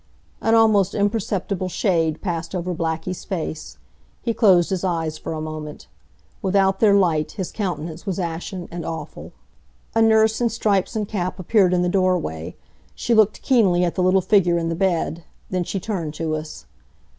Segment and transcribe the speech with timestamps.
[0.41, 3.77] An almost imperceptible shade passed over Blackie's face.
[4.23, 5.85] He closed his eyes for a moment.
[6.41, 9.31] Without their light his countenance was ashen, and awful.
[9.93, 12.55] A nurse in stripes and cap appeared in the doorway.
[12.95, 15.23] She looked keenly at the little figure in the bed.
[15.51, 16.65] Then she turned to us.